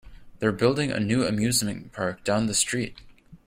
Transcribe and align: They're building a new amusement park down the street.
They're 0.39 0.51
building 0.51 0.89
a 0.91 0.99
new 0.99 1.27
amusement 1.27 1.91
park 1.91 2.23
down 2.23 2.47
the 2.47 2.55
street. 2.55 2.97